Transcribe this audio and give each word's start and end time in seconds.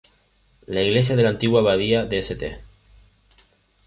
La 0.65 0.81
iglesia 0.81 1.15
de 1.15 1.21
la 1.21 1.29
antigua 1.29 1.59
abadía 1.59 2.05
de 2.05 2.17
St. 2.17 2.57